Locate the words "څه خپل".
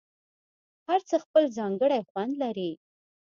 1.09-1.43